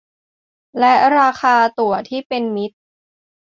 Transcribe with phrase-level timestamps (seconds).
[0.79, 2.77] และราคาตั๋วที่เป็นมิตร